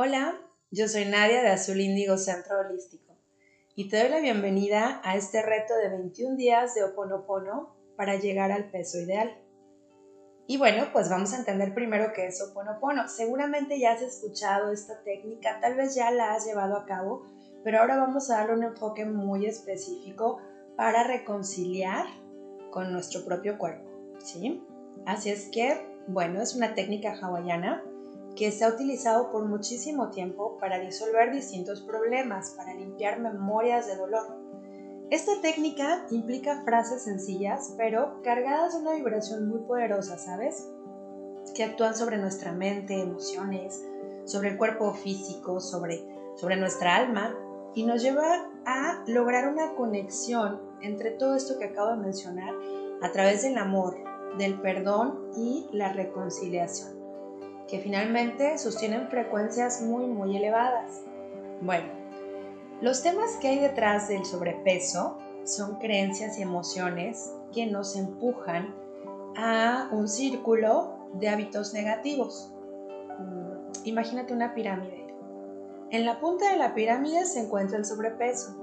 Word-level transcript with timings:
Hola, 0.00 0.38
yo 0.70 0.86
soy 0.86 1.06
Nadia 1.06 1.42
de 1.42 1.48
Azul 1.48 1.80
Índigo 1.80 2.18
Centro 2.18 2.60
Holístico 2.60 3.16
y 3.74 3.88
te 3.88 3.98
doy 3.98 4.10
la 4.10 4.20
bienvenida 4.20 5.00
a 5.02 5.16
este 5.16 5.42
reto 5.42 5.74
de 5.74 5.88
21 5.88 6.36
días 6.36 6.76
de 6.76 6.84
Oponopono 6.84 7.74
para 7.96 8.14
llegar 8.14 8.52
al 8.52 8.70
peso 8.70 9.00
ideal. 9.00 9.36
Y 10.46 10.56
bueno, 10.56 10.86
pues 10.92 11.10
vamos 11.10 11.32
a 11.32 11.38
entender 11.38 11.74
primero 11.74 12.12
qué 12.14 12.28
es 12.28 12.40
Oponopono. 12.40 13.08
Seguramente 13.08 13.80
ya 13.80 13.90
has 13.90 14.02
escuchado 14.02 14.70
esta 14.70 15.02
técnica, 15.02 15.58
tal 15.60 15.74
vez 15.74 15.96
ya 15.96 16.12
la 16.12 16.32
has 16.32 16.46
llevado 16.46 16.76
a 16.76 16.86
cabo, 16.86 17.26
pero 17.64 17.80
ahora 17.80 17.96
vamos 17.96 18.30
a 18.30 18.36
darle 18.36 18.54
un 18.54 18.62
enfoque 18.62 19.04
muy 19.04 19.46
específico 19.46 20.38
para 20.76 21.02
reconciliar 21.08 22.06
con 22.70 22.92
nuestro 22.92 23.24
propio 23.24 23.58
cuerpo, 23.58 23.90
¿sí? 24.20 24.62
Así 25.06 25.30
es 25.30 25.48
que, 25.50 25.84
bueno, 26.06 26.40
es 26.40 26.54
una 26.54 26.76
técnica 26.76 27.18
hawaiana 27.20 27.82
que 28.38 28.52
se 28.52 28.64
ha 28.64 28.68
utilizado 28.68 29.32
por 29.32 29.46
muchísimo 29.46 30.10
tiempo 30.10 30.58
para 30.60 30.78
disolver 30.78 31.32
distintos 31.32 31.80
problemas, 31.80 32.50
para 32.50 32.72
limpiar 32.72 33.18
memorias 33.18 33.88
de 33.88 33.96
dolor. 33.96 34.38
Esta 35.10 35.40
técnica 35.40 36.06
implica 36.10 36.62
frases 36.62 37.02
sencillas, 37.02 37.74
pero 37.76 38.22
cargadas 38.22 38.74
de 38.74 38.82
una 38.82 38.94
vibración 38.94 39.48
muy 39.48 39.58
poderosa, 39.62 40.18
¿sabes? 40.18 40.68
Que 41.56 41.64
actúan 41.64 41.96
sobre 41.96 42.18
nuestra 42.18 42.52
mente, 42.52 43.02
emociones, 43.02 43.84
sobre 44.24 44.50
el 44.50 44.56
cuerpo 44.56 44.94
físico, 44.94 45.58
sobre, 45.58 46.04
sobre 46.36 46.56
nuestra 46.56 46.94
alma, 46.94 47.34
y 47.74 47.84
nos 47.84 48.02
lleva 48.02 48.52
a 48.64 49.02
lograr 49.08 49.48
una 49.48 49.74
conexión 49.74 50.60
entre 50.80 51.10
todo 51.10 51.34
esto 51.34 51.58
que 51.58 51.64
acabo 51.64 51.90
de 51.90 51.96
mencionar 51.96 52.54
a 53.02 53.10
través 53.10 53.42
del 53.42 53.58
amor, 53.58 53.96
del 54.38 54.60
perdón 54.60 55.32
y 55.36 55.68
la 55.72 55.92
reconciliación 55.92 56.97
que 57.68 57.78
finalmente 57.78 58.58
sostienen 58.58 59.08
frecuencias 59.08 59.82
muy 59.82 60.06
muy 60.06 60.36
elevadas. 60.36 61.02
Bueno, 61.60 61.88
los 62.80 63.02
temas 63.02 63.36
que 63.40 63.48
hay 63.48 63.58
detrás 63.58 64.08
del 64.08 64.24
sobrepeso 64.24 65.18
son 65.44 65.78
creencias 65.78 66.38
y 66.38 66.42
emociones 66.42 67.32
que 67.52 67.66
nos 67.66 67.96
empujan 67.96 68.74
a 69.36 69.88
un 69.92 70.08
círculo 70.08 71.08
de 71.14 71.28
hábitos 71.28 71.72
negativos. 71.74 72.52
Mm, 73.18 73.72
imagínate 73.84 74.32
una 74.32 74.54
pirámide. 74.54 75.06
En 75.90 76.04
la 76.04 76.20
punta 76.20 76.50
de 76.50 76.56
la 76.58 76.74
pirámide 76.74 77.24
se 77.24 77.40
encuentra 77.40 77.78
el 77.78 77.84
sobrepeso. 77.84 78.56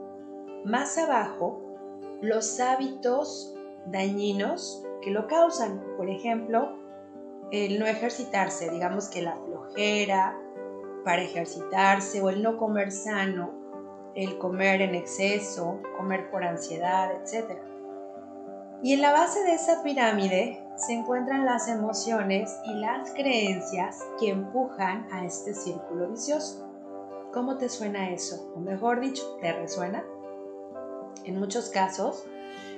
Más 0.64 0.98
abajo, 0.98 1.62
los 2.22 2.60
hábitos 2.60 3.56
dañinos 3.88 4.84
que 5.02 5.12
lo 5.12 5.28
causan. 5.28 5.84
Por 5.98 6.10
ejemplo, 6.10 6.75
el 7.52 7.80
no 7.80 7.86
ejercitarse, 7.86 8.70
digamos 8.70 9.10
que 9.10 9.22
la 9.22 9.36
flojera 9.36 10.38
para 11.04 11.22
ejercitarse 11.22 12.22
o 12.22 12.30
el 12.30 12.42
no 12.42 12.58
comer 12.58 12.92
sano, 12.92 13.52
el 14.16 14.38
comer 14.38 14.82
en 14.82 14.96
exceso, 14.96 15.82
comer 15.98 16.30
por 16.32 16.44
ansiedad, 16.44 17.12
etc. 17.12 17.60
Y 18.82 18.94
en 18.94 19.02
la 19.02 19.12
base 19.12 19.44
de 19.44 19.54
esa 19.54 19.84
pirámide 19.84 20.62
se 20.76 20.94
encuentran 20.94 21.46
las 21.46 21.68
emociones 21.68 22.56
y 22.66 22.74
las 22.74 23.12
creencias 23.12 24.00
que 24.20 24.30
empujan 24.30 25.08
a 25.12 25.26
este 25.26 25.54
círculo 25.54 26.10
vicioso. 26.10 26.70
¿Cómo 27.34 27.58
te 27.58 27.70
suena 27.70 28.10
eso? 28.12 28.52
O 28.56 28.60
mejor 28.60 29.00
dicho, 29.00 29.38
¿te 29.42 29.54
resuena? 29.54 30.04
En 31.24 31.40
muchos 31.40 31.70
casos, 31.70 32.26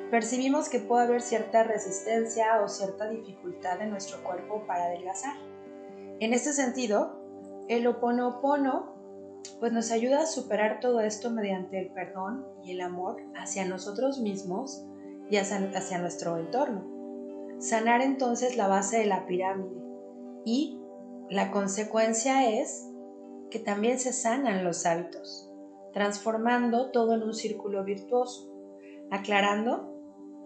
percibimos 0.09 0.69
que 0.69 0.80
puede 0.80 1.05
haber 1.05 1.22
cierta 1.22 1.63
resistencia 1.63 2.61
o 2.63 2.67
cierta 2.67 3.09
dificultad 3.09 3.81
en 3.81 3.89
nuestro 3.89 4.23
cuerpo 4.23 4.66
para 4.67 4.86
adelgazar. 4.86 5.36
En 6.19 6.33
este 6.33 6.53
sentido, 6.53 7.19
el 7.67 7.86
oponopono 7.88 8.95
pues 9.59 9.72
nos 9.72 9.91
ayuda 9.91 10.22
a 10.22 10.25
superar 10.25 10.80
todo 10.80 11.00
esto 11.02 11.31
mediante 11.31 11.80
el 11.80 11.89
perdón 11.91 12.45
y 12.63 12.72
el 12.72 12.81
amor 12.81 13.22
hacia 13.35 13.66
nosotros 13.66 14.19
mismos 14.19 14.85
y 15.30 15.38
hacia, 15.38 16.00
nuestro 16.00 16.38
entorno. 16.38 16.85
Sanar 17.59 18.01
entonces 18.01 18.56
la 18.56 18.68
base 18.68 19.00
de 19.00 19.06
la 19.06 19.25
pirámide 19.25 19.81
y 20.45 20.79
la 21.29 21.51
consecuencia 21.51 22.50
es 22.50 22.88
que 23.50 23.59
también 23.59 24.00
se 24.00 24.13
sanan 24.13 24.63
los 24.63 24.85
hábitos, 24.85 25.51
transformando 25.94 26.91
todo 26.91 27.16
en 27.16 27.24
un 27.24 27.34
círculo 27.34 27.84
virtuoso, 27.84 28.53
aclarando 29.09 29.97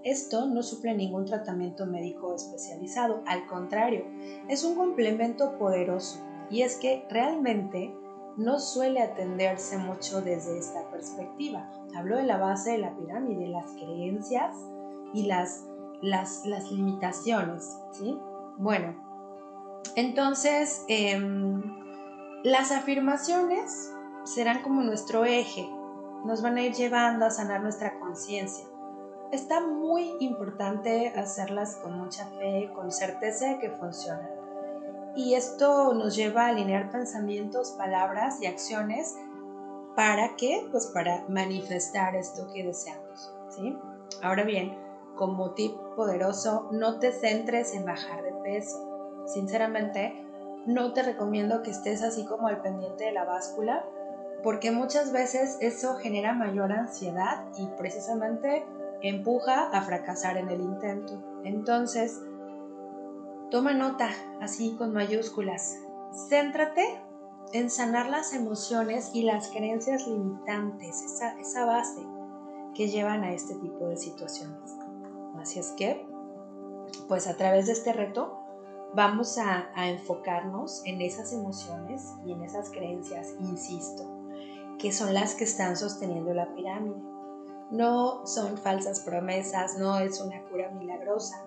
esto 0.03 0.47
no 0.47 0.63
suple 0.63 0.95
ningún 0.95 1.25
tratamiento 1.25 1.85
médico 1.85 2.33
especializado, 2.33 3.21
al 3.25 3.45
contrario, 3.47 4.05
es 4.47 4.63
un 4.63 4.75
complemento 4.75 5.57
poderoso 5.57 6.19
y 6.49 6.63
es 6.63 6.77
que 6.77 7.05
realmente 7.09 7.95
no 8.37 8.59
suele 8.59 9.01
atenderse 9.01 9.77
mucho 9.77 10.21
desde 10.21 10.57
esta 10.57 10.89
perspectiva. 10.89 11.69
Hablo 11.95 12.17
de 12.17 12.23
la 12.23 12.37
base 12.37 12.71
de 12.71 12.77
la 12.79 12.95
pirámide, 12.95 13.47
las 13.47 13.71
creencias 13.73 14.55
y 15.13 15.27
las, 15.27 15.65
limitaciones, 16.71 17.77
¿sí? 17.91 18.17
Bueno, 18.57 18.95
entonces 19.95 20.83
em, 20.87 21.61
las 22.43 22.71
afirmaciones 22.71 23.93
serán 24.23 24.63
como 24.63 24.81
nuestro 24.81 25.25
eje, 25.25 25.69
nos 26.25 26.41
van 26.41 26.57
a 26.57 26.63
ir 26.63 26.73
llevando 26.73 27.25
a 27.25 27.29
sanar 27.29 27.61
nuestra 27.61 27.99
conciencia 27.99 28.70
está 29.31 29.61
muy 29.61 30.15
importante 30.19 31.13
hacerlas 31.15 31.77
con 31.77 31.97
mucha 31.97 32.25
fe, 32.37 32.71
con 32.75 32.91
certeza 32.91 33.47
de 33.47 33.59
que 33.59 33.69
funcionan. 33.71 34.29
Y 35.15 35.33
esto 35.33 35.93
nos 35.93 36.15
lleva 36.15 36.45
a 36.45 36.49
alinear 36.49 36.89
pensamientos, 36.91 37.71
palabras 37.71 38.41
y 38.41 38.45
acciones 38.45 39.17
para 39.95 40.35
qué? 40.37 40.67
Pues 40.71 40.87
para 40.87 41.25
manifestar 41.27 42.15
esto 42.15 42.47
que 42.53 42.63
deseamos, 42.63 43.33
¿sí? 43.49 43.77
Ahora 44.21 44.43
bien, 44.43 44.77
como 45.15 45.51
tip 45.51 45.75
poderoso, 45.95 46.69
no 46.71 46.99
te 46.99 47.11
centres 47.11 47.73
en 47.73 47.85
bajar 47.85 48.23
de 48.23 48.31
peso. 48.43 49.23
Sinceramente, 49.25 50.25
no 50.65 50.93
te 50.93 51.03
recomiendo 51.03 51.61
que 51.61 51.71
estés 51.71 52.03
así 52.03 52.25
como 52.25 52.47
al 52.47 52.61
pendiente 52.61 53.05
de 53.05 53.11
la 53.11 53.25
báscula, 53.25 53.85
porque 54.43 54.71
muchas 54.71 55.11
veces 55.11 55.57
eso 55.61 55.95
genera 55.95 56.33
mayor 56.33 56.71
ansiedad 56.71 57.45
y 57.57 57.67
precisamente 57.77 58.65
empuja 59.01 59.69
a 59.69 59.81
fracasar 59.81 60.37
en 60.37 60.49
el 60.49 60.61
intento. 60.61 61.21
Entonces, 61.43 62.19
toma 63.49 63.73
nota, 63.73 64.09
así 64.39 64.75
con 64.77 64.93
mayúsculas. 64.93 65.77
Céntrate 66.29 67.01
en 67.53 67.69
sanar 67.69 68.09
las 68.09 68.33
emociones 68.33 69.11
y 69.13 69.23
las 69.23 69.49
creencias 69.49 70.07
limitantes, 70.07 71.03
esa, 71.39 71.65
base 71.65 72.01
que 72.73 72.87
llevan 72.87 73.23
a 73.23 73.33
este 73.33 73.55
tipo 73.55 73.87
de 73.87 73.97
situaciones. 73.97 74.75
Así 75.39 75.59
es 75.59 75.71
que, 75.71 76.07
pues 77.07 77.27
a 77.27 77.35
través 77.35 77.67
de 77.67 77.73
este 77.73 77.93
reto, 77.93 78.39
vamos 78.93 79.37
a, 79.37 79.69
a 79.75 79.89
enfocarnos 79.89 80.81
en 80.85 81.01
esas 81.01 81.33
emociones 81.33 82.13
y 82.25 82.31
en 82.31 82.43
esas 82.43 82.69
creencias, 82.69 83.35
insisto, 83.39 84.20
que 84.81 84.91
son 84.91 85.13
las 85.13 85.35
que 85.35 85.43
están 85.43 85.77
sosteniendo 85.77 86.33
la 86.33 86.55
pirámide. 86.55 86.99
No 87.69 88.25
son 88.25 88.57
falsas 88.57 89.01
promesas, 89.01 89.77
no 89.77 89.99
es 89.99 90.19
una 90.19 90.41
cura 90.45 90.71
milagrosa. 90.71 91.45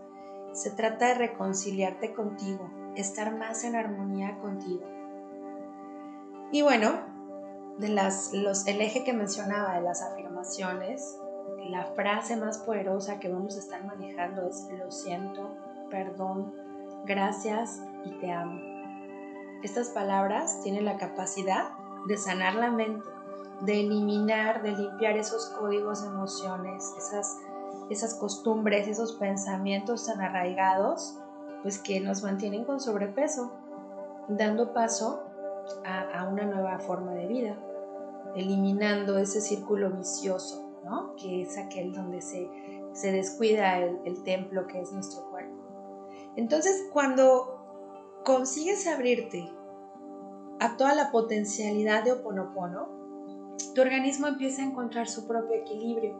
Se 0.53 0.71
trata 0.71 1.09
de 1.09 1.15
reconciliarte 1.15 2.15
contigo, 2.15 2.71
estar 2.95 3.37
más 3.37 3.65
en 3.65 3.75
armonía 3.75 4.39
contigo. 4.39 4.85
Y 6.53 6.63
bueno, 6.63 6.93
de 7.79 7.89
las, 7.89 8.33
los, 8.33 8.69
el 8.69 8.81
eje 8.81 9.03
que 9.03 9.13
mencionaba 9.13 9.75
de 9.75 9.83
las 9.83 10.01
afirmaciones, 10.01 11.19
la 11.71 11.87
frase 11.87 12.37
más 12.37 12.59
poderosa 12.59 13.19
que 13.19 13.29
vamos 13.29 13.57
a 13.57 13.59
estar 13.59 13.85
manejando 13.85 14.49
es 14.49 14.69
lo 14.79 14.93
siento, 14.93 15.57
perdón, 15.91 16.55
gracias 17.05 17.83
y 18.05 18.11
te 18.21 18.31
amo. 18.31 18.61
Estas 19.65 19.89
palabras 19.89 20.61
tienen 20.63 20.85
la 20.85 20.99
capacidad 20.99 21.71
de 22.07 22.17
sanar 22.17 22.55
la 22.55 22.71
mente 22.71 23.14
de 23.65 23.81
eliminar, 23.81 24.63
de 24.63 24.73
limpiar 24.73 25.17
esos 25.17 25.47
códigos 25.59 26.03
de 26.03 26.09
emociones, 26.09 26.93
esas, 26.99 27.39
esas 27.91 28.15
costumbres, 28.15 28.89
esos 28.89 29.13
pensamientos 29.15 30.07
tan 30.07 30.21
arraigados, 30.21 31.19
pues 31.63 31.79
que 31.79 32.01
nos 32.01 32.23
mantienen 32.23 32.65
con 32.65 32.81
sobrepeso, 32.81 33.53
dando 34.29 34.73
paso 34.73 35.23
a, 35.85 36.29
una 36.29 36.45
nueva 36.45 36.79
forma 36.79 37.13
de 37.13 37.27
vida, 37.27 37.57
eliminando 38.37 39.19
ese 39.19 39.41
círculo 39.41 39.91
vicioso, 39.91 40.71
¿no? 40.85 41.15
que 41.17 41.43
es 41.43 41.57
aquel 41.57 41.93
donde 41.93 42.21
se, 42.21 42.51
se 42.93 43.13
descuida 43.13 43.79
el, 43.79 43.99
el 44.05 44.23
templo 44.25 44.67
que 44.67 44.81
es 44.81 44.93
nuestro 44.93 45.31
cuerpo. 45.31 45.55
Entonces, 46.37 46.89
cuando 46.93 48.21
consigues 48.25 48.87
abrirte 48.87 49.51
a 50.61 50.77
toda 50.77 50.95
la 50.95 51.11
potencialidad 51.11 52.05
de 52.05 52.13
Oponopono, 52.13 53.04
tu 53.75 53.81
organismo 53.81 54.27
empieza 54.27 54.63
a 54.63 54.67
encontrar 54.67 55.09
su 55.09 55.27
propio 55.27 55.57
equilibrio, 55.57 56.17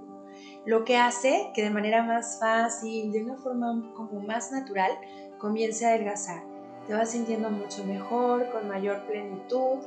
lo 0.67 0.85
que 0.85 0.97
hace 0.97 1.51
que 1.55 1.63
de 1.63 1.71
manera 1.71 2.03
más 2.03 2.39
fácil, 2.41 3.13
de 3.13 3.23
una 3.23 3.37
forma 3.37 3.93
como 3.95 4.21
más 4.21 4.53
natural, 4.53 4.93
comience 5.39 5.85
a 5.85 5.91
adelgazar. 5.91 6.43
Te 6.87 6.95
vas 6.95 7.11
sintiendo 7.11 7.51
mucho 7.51 7.85
mejor, 7.85 8.51
con 8.51 8.69
mayor 8.69 9.05
plenitud 9.07 9.79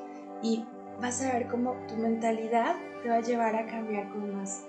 y 0.41 0.63
vas 1.01 1.21
a 1.21 1.33
ver 1.33 1.47
cómo 1.47 1.75
tu 1.87 1.95
mentalidad 1.95 2.75
te 3.03 3.09
va 3.09 3.15
a 3.15 3.21
llevar 3.21 3.55
a 3.55 3.67
cambiar 3.67 4.09
con 4.09 4.35
más, 4.35 4.65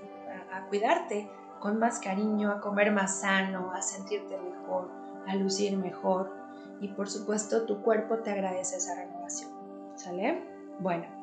a, 0.53 0.67
cuidarte 0.67 1.29
con 1.61 1.79
más 1.79 1.99
cariño, 1.99 2.51
a 2.51 2.61
comer 2.61 2.93
más 2.93 3.21
sano, 3.21 3.73
a 3.73 3.83
sentirte 3.83 4.39
mejor, 4.39 4.91
a 5.27 5.35
lucir 5.37 5.77
mejor 5.77 6.33
y 6.81 6.89
por 6.89 7.09
supuesto 7.09 7.65
tu 7.67 7.83
cuerpo 7.83 8.19
te 8.19 8.31
agradece 8.31 8.77
esa 8.77 8.95
renovación. 8.95 9.51
¿Sale? 9.97 10.45
Bueno, 10.79 11.18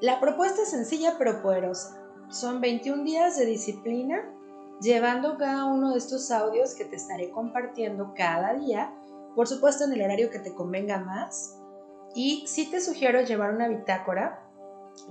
la 0.00 0.20
propuesta 0.20 0.62
es 0.62 0.70
sencilla 0.70 1.16
pero 1.18 1.42
poderosa. 1.42 2.00
Son 2.28 2.60
21 2.60 3.04
días 3.04 3.36
de 3.36 3.46
disciplina 3.46 4.22
llevando 4.80 5.36
cada 5.38 5.64
uno 5.64 5.92
de 5.92 5.98
estos 5.98 6.30
audios 6.30 6.74
que 6.74 6.84
te 6.84 6.96
estaré 6.96 7.30
compartiendo 7.30 8.12
cada 8.14 8.54
día, 8.54 8.92
por 9.34 9.48
supuesto 9.48 9.84
en 9.84 9.92
el 9.92 10.02
horario 10.02 10.30
que 10.30 10.38
te 10.38 10.54
convenga 10.54 10.98
más. 10.98 11.58
Y 12.14 12.46
sí 12.46 12.70
te 12.70 12.80
sugiero 12.80 13.22
llevar 13.22 13.54
una 13.54 13.68
bitácora, 13.68 14.44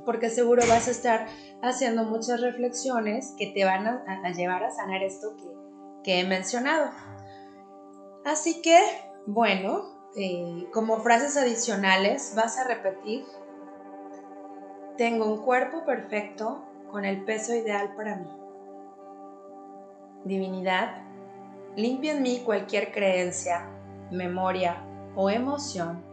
porque 0.05 0.29
seguro 0.29 0.63
vas 0.67 0.87
a 0.87 0.91
estar 0.91 1.27
haciendo 1.61 2.03
muchas 2.03 2.41
reflexiones 2.41 3.33
que 3.37 3.47
te 3.47 3.65
van 3.65 3.87
a, 3.87 4.31
llevar 4.31 4.63
a 4.63 4.71
sanar 4.71 5.03
esto 5.03 5.35
que, 6.03 6.19
he 6.19 6.23
mencionado. 6.25 6.89
Así 8.23 8.61
que, 8.61 8.79
bueno, 9.25 9.83
eh, 10.15 10.69
como 10.71 11.01
frases 11.01 11.35
adicionales 11.35 12.31
vas 12.35 12.57
a 12.57 12.63
repetir, 12.63 13.25
tengo 14.97 15.25
un 15.25 15.43
cuerpo 15.43 15.85
perfecto 15.85 16.65
con 16.91 17.05
el 17.05 17.23
peso 17.23 17.55
ideal 17.55 17.93
para 17.95 18.15
mí 18.17 18.37
divinidad, 20.27 21.01
limpia 21.75 22.13
en 22.13 22.21
mí 22.21 22.41
cualquier 22.45 22.91
creencia, 22.91 23.65
memoria 24.11 24.83
o 25.15 25.29
emoción 25.29 26.03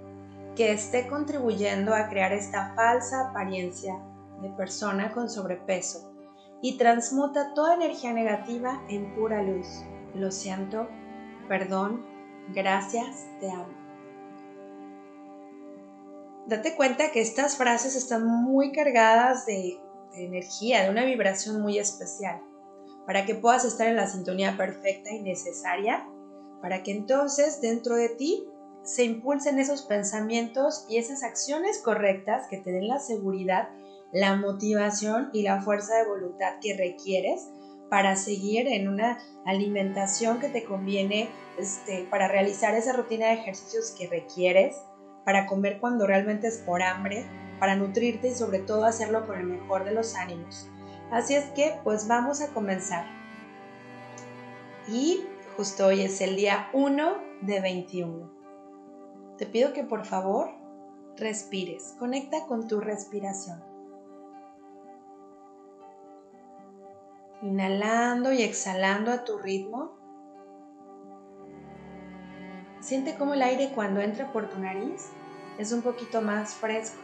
que 0.56 0.72
esté 0.72 1.08
contribuyendo 1.08 1.94
a 1.94 2.08
crear 2.08 2.32
esta 2.32 2.74
falsa 2.74 3.28
apariencia 3.30 3.98
de 4.40 4.50
persona 4.50 5.12
con 5.12 5.28
sobrepeso 5.28 6.12
y 6.62 6.78
transmuta 6.78 7.54
toda 7.54 7.74
energía 7.74 8.12
negativa 8.12 8.80
en 8.88 9.14
pura 9.14 9.42
luz. 9.42 9.84
Lo 10.14 10.30
siento, 10.30 10.88
perdón, 11.48 12.06
gracias, 12.54 13.26
te 13.40 13.50
amo. 13.50 13.83
Date 16.46 16.76
cuenta 16.76 17.10
que 17.10 17.22
estas 17.22 17.56
frases 17.56 17.96
están 17.96 18.26
muy 18.26 18.70
cargadas 18.70 19.46
de, 19.46 19.80
energía, 20.12 20.82
de 20.82 20.90
una 20.90 21.04
vibración 21.04 21.60
muy 21.60 21.78
especial 21.78 22.40
para 23.06 23.24
que 23.24 23.34
puedas 23.34 23.64
estar 23.64 23.86
en 23.86 23.96
la 23.96 24.06
sintonía 24.06 24.56
perfecta 24.56 25.10
y 25.10 25.20
necesaria, 25.20 26.06
para 26.60 26.82
que 26.82 26.92
entonces 26.92 27.60
dentro 27.60 27.96
de 27.96 28.10
ti 28.10 28.44
se 28.82 29.04
impulsen 29.04 29.58
esos 29.58 29.82
pensamientos 29.82 30.86
y 30.88 30.98
esas 30.98 31.22
acciones 31.22 31.78
correctas 31.82 32.46
que 32.48 32.58
te 32.58 32.72
den 32.72 32.88
la 32.88 32.98
seguridad, 32.98 33.70
la 34.12 34.36
motivación 34.36 35.30
y 35.32 35.42
la 35.42 35.62
fuerza 35.62 35.96
de 35.96 36.06
voluntad 36.06 36.60
que 36.60 36.76
requieres 36.76 37.48
para 37.90 38.16
seguir 38.16 38.68
en 38.68 38.88
una 38.88 39.18
alimentación 39.44 40.40
que 40.40 40.48
te 40.48 40.64
conviene, 40.64 41.28
este, 41.58 42.06
para 42.10 42.28
realizar 42.28 42.74
esa 42.74 42.92
rutina 42.92 43.28
de 43.28 43.34
ejercicios 43.34 43.92
que 43.92 44.08
requieres, 44.08 44.76
para 45.24 45.46
comer 45.46 45.80
cuando 45.80 46.06
realmente 46.06 46.48
es 46.48 46.58
por 46.58 46.82
hambre, 46.82 47.26
para 47.58 47.76
nutrirte 47.76 48.28
y 48.28 48.34
sobre 48.34 48.58
todo 48.58 48.84
hacerlo 48.84 49.26
con 49.26 49.38
el 49.38 49.46
mejor 49.46 49.84
de 49.84 49.92
los 49.92 50.14
ánimos. 50.14 50.68
Así 51.10 51.34
es 51.34 51.44
que 51.50 51.78
pues 51.84 52.08
vamos 52.08 52.40
a 52.40 52.52
comenzar. 52.52 53.06
Y 54.88 55.24
justo 55.56 55.86
hoy 55.86 56.02
es 56.02 56.20
el 56.20 56.36
día 56.36 56.68
1 56.72 57.16
de 57.42 57.60
21. 57.60 58.30
Te 59.38 59.46
pido 59.46 59.72
que 59.72 59.84
por 59.84 60.04
favor 60.04 60.50
respires, 61.16 61.94
conecta 61.98 62.46
con 62.46 62.68
tu 62.68 62.80
respiración. 62.80 63.62
Inhalando 67.42 68.32
y 68.32 68.42
exhalando 68.42 69.10
a 69.12 69.24
tu 69.24 69.38
ritmo. 69.38 69.96
Siente 72.84 73.16
cómo 73.16 73.32
el 73.32 73.40
aire 73.40 73.72
cuando 73.74 74.00
entra 74.00 74.30
por 74.30 74.50
tu 74.50 74.58
nariz 74.58 75.08
es 75.56 75.72
un 75.72 75.80
poquito 75.80 76.20
más 76.20 76.54
fresco 76.54 77.00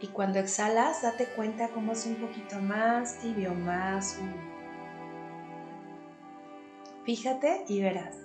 y 0.00 0.08
cuando 0.08 0.40
exhalas, 0.40 1.02
date 1.02 1.26
cuenta 1.36 1.68
cómo 1.68 1.92
es 1.92 2.04
un 2.04 2.16
poquito 2.16 2.58
más 2.58 3.20
tibio, 3.20 3.54
más 3.54 4.18
húmedo. 4.18 4.42
Fíjate 7.04 7.64
y 7.68 7.80
verás. 7.80 8.16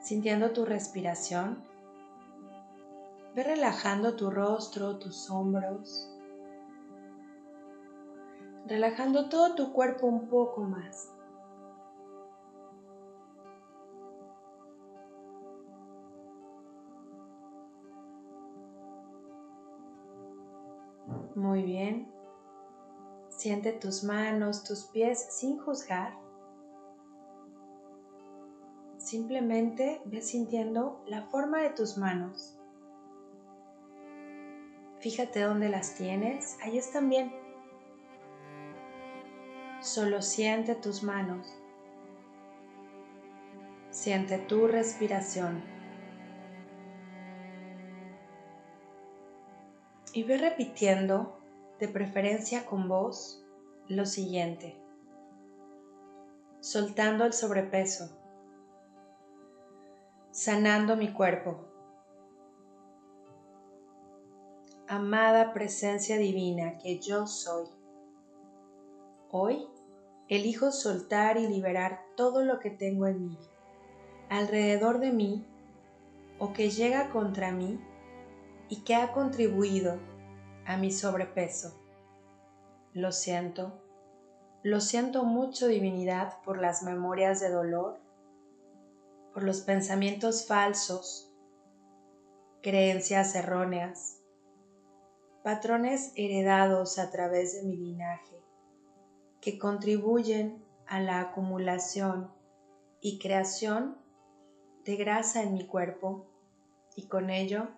Sintiendo 0.00 0.50
tu 0.50 0.64
respiración, 0.64 1.62
ve 3.36 3.44
relajando 3.44 4.16
tu 4.16 4.28
rostro, 4.28 4.98
tus 4.98 5.30
hombros, 5.30 6.10
relajando 8.66 9.28
todo 9.28 9.54
tu 9.54 9.72
cuerpo 9.72 10.08
un 10.08 10.28
poco 10.28 10.62
más. 10.62 11.08
Muy 21.34 21.62
bien. 21.62 22.12
Siente 23.28 23.72
tus 23.72 24.04
manos, 24.04 24.64
tus 24.64 24.84
pies 24.84 25.28
sin 25.30 25.58
juzgar. 25.58 26.14
Simplemente 28.98 30.00
ve 30.04 30.20
sintiendo 30.20 31.02
la 31.06 31.22
forma 31.22 31.60
de 31.62 31.70
tus 31.70 31.96
manos. 31.96 32.58
Fíjate 35.00 35.40
dónde 35.40 35.68
las 35.68 35.94
tienes. 35.94 36.58
Ahí 36.62 36.78
están 36.78 37.08
bien. 37.08 37.32
Solo 39.80 40.22
siente 40.22 40.76
tus 40.76 41.02
manos. 41.02 41.46
Siente 43.90 44.38
tu 44.38 44.68
respiración. 44.68 45.81
Y 50.14 50.24
ve 50.24 50.36
repitiendo 50.36 51.40
de 51.80 51.88
preferencia 51.88 52.66
con 52.66 52.86
voz, 52.86 53.42
lo 53.88 54.04
siguiente. 54.04 54.76
Soltando 56.60 57.24
el 57.24 57.32
sobrepeso, 57.32 58.10
sanando 60.30 60.96
mi 60.96 61.12
cuerpo. 61.12 61.66
Amada 64.86 65.54
presencia 65.54 66.18
divina 66.18 66.76
que 66.76 66.98
yo 66.98 67.26
soy. 67.26 67.66
Hoy 69.30 69.66
elijo 70.28 70.72
soltar 70.72 71.38
y 71.38 71.46
liberar 71.46 72.04
todo 72.16 72.44
lo 72.44 72.58
que 72.58 72.70
tengo 72.70 73.06
en 73.06 73.28
mí, 73.28 73.38
alrededor 74.28 74.98
de 74.98 75.10
mí 75.10 75.46
o 76.38 76.52
que 76.52 76.68
llega 76.68 77.08
contra 77.10 77.50
mí 77.50 77.80
y 78.72 78.84
que 78.84 78.94
ha 78.94 79.12
contribuido 79.12 80.00
a 80.64 80.78
mi 80.78 80.90
sobrepeso. 80.90 81.78
Lo 82.94 83.12
siento, 83.12 83.82
lo 84.62 84.80
siento 84.80 85.24
mucho 85.24 85.66
divinidad 85.66 86.40
por 86.42 86.58
las 86.58 86.82
memorias 86.82 87.38
de 87.40 87.50
dolor, 87.50 88.00
por 89.34 89.42
los 89.42 89.60
pensamientos 89.60 90.46
falsos, 90.46 91.30
creencias 92.62 93.34
erróneas, 93.34 94.22
patrones 95.44 96.14
heredados 96.16 96.98
a 96.98 97.10
través 97.10 97.52
de 97.52 97.68
mi 97.68 97.76
linaje 97.76 98.42
que 99.42 99.58
contribuyen 99.58 100.64
a 100.86 100.98
la 100.98 101.20
acumulación 101.20 102.32
y 103.02 103.18
creación 103.18 103.98
de 104.86 104.96
grasa 104.96 105.42
en 105.42 105.52
mi 105.52 105.66
cuerpo 105.66 106.26
y 106.96 107.06
con 107.08 107.28
ello 107.28 107.68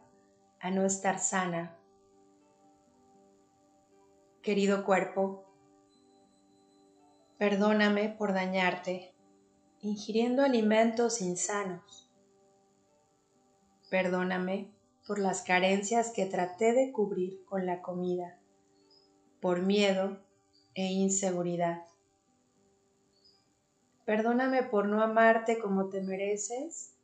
a 0.64 0.71
no 0.71 0.87
estar 0.87 1.18
sana 1.18 1.76
querido 4.40 4.87
cuerpo, 4.87 5.44
perdóname 7.37 8.09
por 8.09 8.33
dañarte 8.33 9.12
ingiriendo 9.83 10.42
alimentos 10.42 11.21
insanos. 11.21 12.11
Perdóname 13.90 14.73
por 15.06 15.18
las 15.18 15.42
carencias 15.42 16.12
que 16.16 16.25
traté 16.25 16.73
de 16.73 16.92
cubrir 16.92 17.44
con 17.44 17.66
la 17.66 17.83
comida, 17.83 18.38
por 19.42 19.61
miedo 19.61 20.16
e 20.75 20.87
inseguridad. 20.87 21.85
Perdóname 24.06 24.62
por 24.62 24.88
no 24.88 25.02
amarte 25.02 25.59
como 25.59 25.90
te 25.90 26.00
mereces 26.00 26.94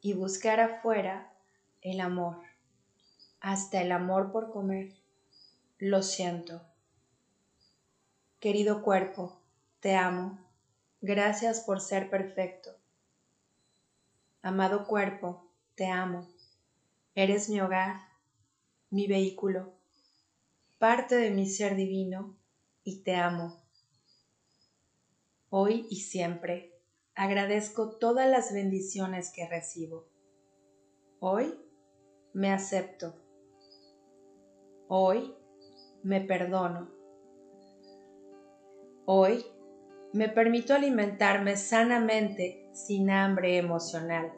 y 0.00 0.14
buscar 0.14 0.58
afuera 0.60 1.30
el 1.82 2.00
amor, 2.00 2.49
hasta 3.40 3.80
el 3.80 3.92
amor 3.92 4.32
por 4.32 4.52
comer. 4.52 4.94
Lo 5.78 6.02
siento. 6.02 6.62
Querido 8.38 8.82
cuerpo, 8.82 9.40
te 9.80 9.96
amo. 9.96 10.38
Gracias 11.00 11.60
por 11.60 11.80
ser 11.80 12.10
perfecto. 12.10 12.70
Amado 14.42 14.86
cuerpo, 14.86 15.50
te 15.74 15.86
amo. 15.88 16.28
Eres 17.14 17.48
mi 17.48 17.60
hogar, 17.60 17.96
mi 18.90 19.06
vehículo, 19.06 19.74
parte 20.78 21.16
de 21.16 21.30
mi 21.30 21.46
ser 21.46 21.76
divino 21.76 22.36
y 22.84 23.02
te 23.02 23.16
amo. 23.16 23.62
Hoy 25.50 25.86
y 25.90 25.96
siempre 25.96 26.78
agradezco 27.14 27.98
todas 27.98 28.30
las 28.30 28.52
bendiciones 28.52 29.30
que 29.30 29.46
recibo. 29.46 30.06
Hoy 31.18 31.54
me 32.32 32.52
acepto. 32.52 33.29
Hoy 34.92 35.32
me 36.02 36.20
perdono. 36.20 36.88
Hoy 39.04 39.44
me 40.12 40.28
permito 40.28 40.74
alimentarme 40.74 41.56
sanamente 41.56 42.68
sin 42.72 43.08
hambre 43.08 43.56
emocional. 43.56 44.32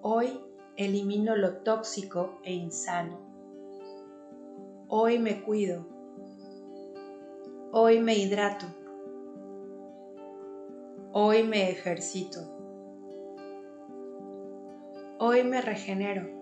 Hoy 0.00 0.40
elimino 0.76 1.34
lo 1.34 1.56
tóxico 1.64 2.38
e 2.44 2.52
insano. 2.52 3.18
Hoy 4.86 5.18
me 5.18 5.42
cuido. 5.42 5.84
Hoy 7.72 7.98
me 7.98 8.14
hidrato. 8.14 8.66
Hoy 11.10 11.42
me 11.42 11.68
ejercito. 11.72 12.42
Hoy 15.18 15.42
me 15.42 15.60
regenero. 15.62 16.35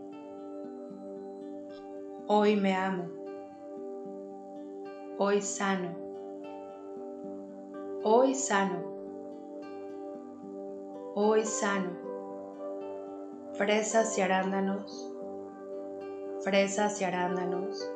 Hoy 2.27 2.57
me 2.57 2.75
amo. 2.75 3.05
Hoy 5.19 5.43
sano. 5.43 5.95
Hoy 8.03 8.35
sano. 8.35 8.79
Hoy 11.15 11.45
sano. 11.45 11.91
Fresas 13.53 14.17
y 14.17 14.23
arándanos. 14.23 15.15
Fresas 16.41 16.99
y 17.03 17.05
arándanos. 17.05 17.93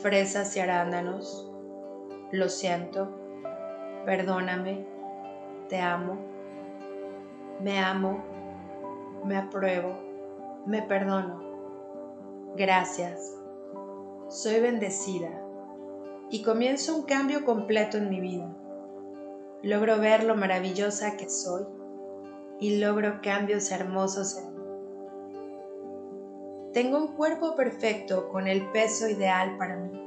Fresas 0.00 0.56
y 0.56 0.60
arándanos. 0.60 1.52
Lo 2.30 2.48
siento. 2.48 3.08
Perdóname. 4.06 4.86
Te 5.68 5.80
amo. 5.80 6.16
Me 7.60 7.80
amo. 7.80 8.22
Me 9.24 9.36
apruebo. 9.36 9.98
Me 10.64 10.80
perdono. 10.82 11.53
Gracias. 12.56 13.34
Soy 14.28 14.60
bendecida 14.60 15.42
y 16.30 16.42
comienzo 16.42 16.94
un 16.94 17.02
cambio 17.02 17.44
completo 17.44 17.96
en 17.96 18.08
mi 18.08 18.20
vida. 18.20 18.48
Logro 19.62 19.98
ver 19.98 20.22
lo 20.22 20.36
maravillosa 20.36 21.16
que 21.16 21.28
soy 21.28 21.64
y 22.60 22.78
logro 22.78 23.20
cambios 23.22 23.72
hermosos 23.72 24.38
en 24.38 24.54
mí. 24.54 24.62
Tengo 26.72 26.98
un 26.98 27.16
cuerpo 27.16 27.56
perfecto 27.56 28.28
con 28.28 28.46
el 28.46 28.70
peso 28.70 29.08
ideal 29.08 29.58
para 29.58 29.76
mí. 29.76 30.00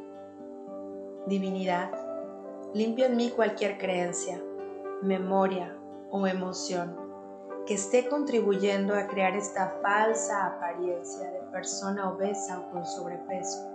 Divinidad, 1.26 1.92
limpio 2.74 3.08
en 3.08 3.18
mí 3.18 3.30
cualquier 3.30 3.78
creencia, 3.78 4.42
memoria 5.02 5.76
o 6.12 6.26
emoción 6.28 7.07
que 7.68 7.74
esté 7.74 8.08
contribuyendo 8.08 8.96
a 8.96 9.08
crear 9.08 9.36
esta 9.36 9.80
falsa 9.82 10.46
apariencia 10.46 11.30
de 11.30 11.40
persona 11.52 12.10
obesa 12.10 12.60
o 12.60 12.72
con 12.72 12.86
sobrepeso 12.86 13.70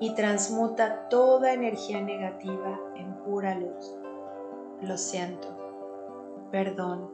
y 0.00 0.12
transmuta 0.16 1.08
toda 1.08 1.52
energía 1.52 2.00
negativa 2.00 2.80
en 2.96 3.14
pura 3.22 3.54
luz. 3.54 3.94
Lo 4.82 4.98
siento, 4.98 5.46
perdón, 6.50 7.12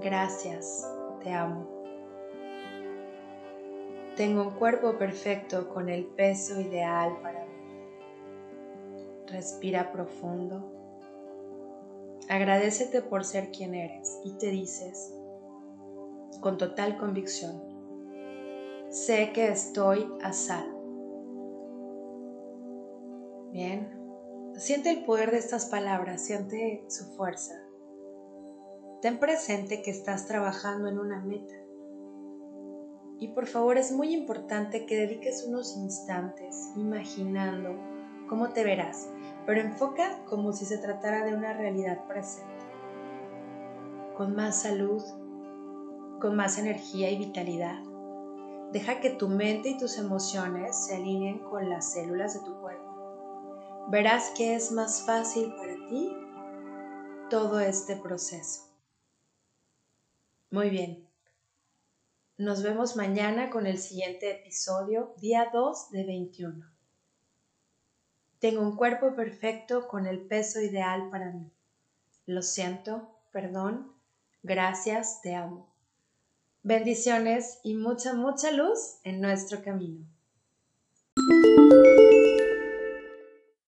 gracias, 0.00 0.90
te 1.22 1.32
amo. 1.32 1.68
Tengo 4.16 4.42
un 4.42 4.50
cuerpo 4.50 4.98
perfecto 4.98 5.68
con 5.68 5.88
el 5.88 6.06
peso 6.06 6.60
ideal 6.60 7.16
para 7.22 7.44
mí. 7.44 7.52
Respira 9.28 9.92
profundo. 9.92 10.79
Agradecete 12.30 13.02
por 13.02 13.24
ser 13.24 13.50
quien 13.50 13.74
eres 13.74 14.20
y 14.24 14.38
te 14.38 14.46
dices 14.50 15.12
con 16.40 16.58
total 16.58 16.96
convicción, 16.96 17.60
sé 18.88 19.32
que 19.32 19.48
estoy 19.48 20.08
a 20.22 20.32
salvo 20.32 20.80
Bien, 23.50 23.90
siente 24.56 24.90
el 24.90 25.04
poder 25.04 25.32
de 25.32 25.38
estas 25.38 25.66
palabras, 25.66 26.22
siente 26.22 26.84
su 26.88 27.04
fuerza. 27.16 27.60
Ten 29.02 29.18
presente 29.18 29.82
que 29.82 29.90
estás 29.90 30.26
trabajando 30.28 30.86
en 30.86 31.00
una 31.00 31.20
meta. 31.24 31.56
Y 33.18 33.32
por 33.34 33.48
favor 33.48 33.76
es 33.76 33.90
muy 33.90 34.14
importante 34.14 34.86
que 34.86 35.00
dediques 35.00 35.44
unos 35.48 35.76
instantes 35.76 36.70
imaginando 36.76 37.74
cómo 38.30 38.54
te 38.54 38.64
verás, 38.64 39.10
pero 39.44 39.60
enfoca 39.60 40.24
como 40.24 40.54
si 40.54 40.64
se 40.64 40.78
tratara 40.78 41.26
de 41.26 41.34
una 41.34 41.52
realidad 41.52 42.06
presente. 42.06 42.48
Con 44.16 44.34
más 44.34 44.62
salud, 44.62 45.02
con 46.18 46.34
más 46.34 46.56
energía 46.56 47.10
y 47.10 47.18
vitalidad. 47.18 47.78
Deja 48.72 49.00
que 49.00 49.10
tu 49.10 49.28
mente 49.28 49.68
y 49.68 49.76
tus 49.76 49.98
emociones 49.98 50.86
se 50.86 50.96
alineen 50.96 51.40
con 51.40 51.68
las 51.68 51.92
células 51.92 52.32
de 52.32 52.40
tu 52.40 52.58
cuerpo 52.62 52.90
verás 53.90 54.30
que 54.36 54.54
es 54.54 54.70
más 54.70 55.02
fácil 55.04 55.52
para 55.56 55.74
ti 55.88 56.16
todo 57.28 57.58
este 57.60 57.96
proceso. 57.96 58.62
Muy 60.50 60.70
bien. 60.70 61.08
Nos 62.36 62.62
vemos 62.62 62.96
mañana 62.96 63.50
con 63.50 63.66
el 63.66 63.78
siguiente 63.78 64.30
episodio, 64.30 65.12
día 65.18 65.50
2 65.52 65.90
de 65.90 66.04
21. 66.04 66.79
Tengo 68.40 68.62
un 68.62 68.74
cuerpo 68.74 69.14
perfecto 69.14 69.86
con 69.86 70.06
el 70.06 70.18
peso 70.18 70.62
ideal 70.62 71.10
para 71.10 71.30
mí. 71.30 71.52
Lo 72.24 72.40
siento, 72.40 73.14
perdón, 73.32 73.92
gracias, 74.42 75.20
te 75.20 75.34
amo. 75.34 75.68
Bendiciones 76.62 77.60
y 77.62 77.74
mucha, 77.74 78.14
mucha 78.14 78.50
luz 78.50 78.96
en 79.04 79.20
nuestro 79.20 79.62
camino. 79.62 80.06